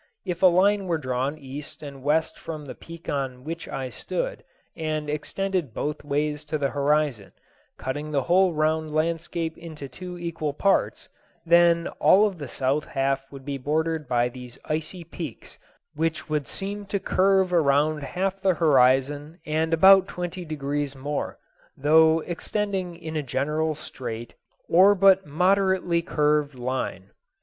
If 0.25 0.41
a 0.41 0.47
line 0.47 0.87
were 0.87 0.97
drawn 0.97 1.37
east 1.37 1.83
and 1.83 2.01
west 2.01 2.39
from 2.39 2.65
the 2.65 2.73
peak 2.73 3.07
on 3.07 3.43
which 3.43 3.67
I 3.69 3.91
stood, 3.91 4.43
and 4.75 5.07
extended 5.11 5.75
both 5.75 6.03
ways 6.03 6.43
to 6.45 6.57
the 6.57 6.69
horizon, 6.71 7.33
cutting 7.77 8.09
the 8.09 8.23
whole 8.23 8.51
round 8.55 8.95
landscape 8.95 9.55
in 9.59 9.75
two 9.75 10.17
equal 10.17 10.53
parts, 10.55 11.07
then 11.45 11.87
all 11.99 12.25
of 12.25 12.39
the 12.39 12.47
south 12.47 12.83
half 12.85 13.31
would 13.31 13.45
be 13.45 13.59
bounded 13.59 14.07
by 14.07 14.27
these 14.27 14.57
icy 14.65 15.03
peaks, 15.03 15.59
which 15.93 16.27
would 16.27 16.47
seem 16.47 16.87
to 16.87 16.99
curve 16.99 17.53
around 17.53 18.01
half 18.01 18.41
the 18.41 18.55
horizon 18.55 19.37
and 19.45 19.71
about 19.71 20.07
twenty 20.07 20.43
degrees 20.43 20.95
more, 20.95 21.37
though 21.77 22.21
extending 22.21 22.95
in 22.95 23.15
a 23.15 23.21
general 23.21 23.75
straight, 23.75 24.33
or 24.67 24.95
but 24.95 25.27
moderately 25.27 26.01
curved, 26.01 26.55
line. 26.55 27.11